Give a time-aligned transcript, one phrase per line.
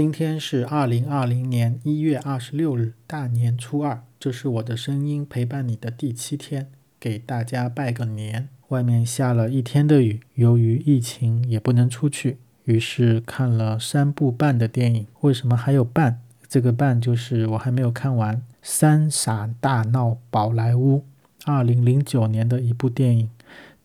[0.00, 4.02] 今天是二零二零年一月二十六日，大年初二。
[4.18, 8.48] 这是我的声音陪伴你的第七天，给大家拜个年。
[8.68, 15.06] 外面下了一天的雨，由于疫情也不能出去，于是看了三部半的电影。
[15.20, 16.22] 为什么还有半？
[16.48, 21.00] 这个半就是我还没有看完《三傻大闹宝莱坞》，
[21.44, 23.28] 二零零九年的一部电影。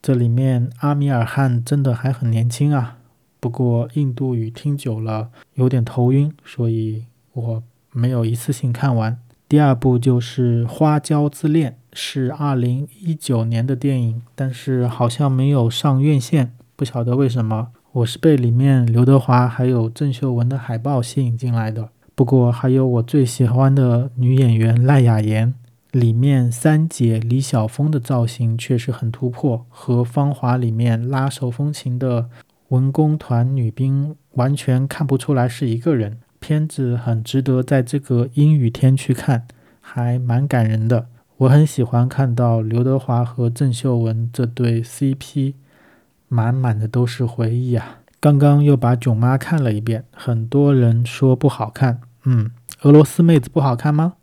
[0.02, 3.00] 这里面阿米尔汗真的还很年轻啊。
[3.46, 9.20] 不过印度语听久了有点头晕，所以我没有一次性看完。
[9.48, 17.68] 第二部就是《花椒之恋》，是二零一九年的电影，但是好像没有上院线，不晓得为什么。
[17.92, 21.90] 我是被里面刘德华还有郑秀文的海报吸引进来的。
[22.16, 25.54] 不过还有我最喜欢的女演员赖雅妍，
[25.92, 32.28] 里面三姐李晓峰的造型确实很突破，和《芳华》里面拉手风琴的。
[32.70, 39.48] 文工团女兵完全看不出来是一个人，片子很值得在这个阴雨天去看，
[39.80, 41.08] 还蛮感人的。
[41.38, 45.54] 我很喜欢看到刘德华和郑秀文这对 CP，
[46.28, 48.00] 满满的都是回忆啊！
[48.20, 52.50] 刚刚又把《囧妈》看了一遍，很多人说不好看，嗯，
[52.82, 54.14] 俄罗斯妹子不好看吗？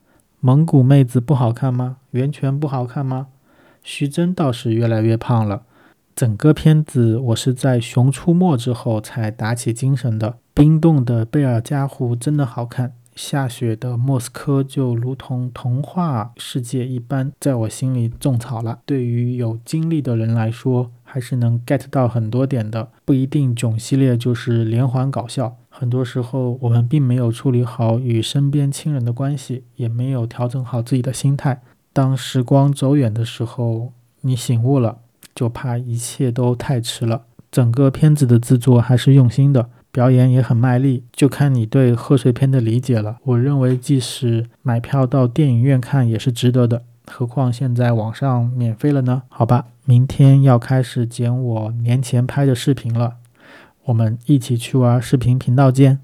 [0.40, 1.98] 蒙古妹子不好看吗？
[2.10, 3.28] 袁泉不好看吗？
[3.84, 5.62] 徐峥倒是越来越胖了。
[6.14, 10.36] 整个片子我是在《熊出没》之后才打起精神的。
[10.54, 18.80] 冰冻的贝尔加湖真的好看，下雪的莫斯科就如同童话世界一般，在我心里种草了。
[18.84, 22.90] 对于有经历的人来说，还是能 get 到很多点的。
[23.06, 31.62] 不一定囧系列就是连环搞笑，很多时候我们并没有处理好与身边亲人的关系，也没有调整好自己的心态。
[31.94, 34.98] 当时光走远的时候，你醒悟了。
[35.34, 37.22] 就怕一切都太迟了。
[37.50, 43.18] 整个片子的制作还是用心的，表演也很卖力，就看你对贺岁片的理解了。
[43.24, 49.24] 我认为，即使买票到电影院看也是值得的，何况现在网上免费了呢？
[49.28, 53.16] 好吧，明天要开始剪我年前拍的视频了，
[53.84, 56.00] 我们一起去玩视频频道见。